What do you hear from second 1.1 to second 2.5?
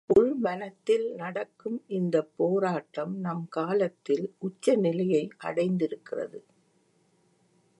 நடக்கும் இந்தப்